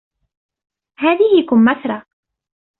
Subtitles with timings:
[0.97, 2.01] هذه كمثرى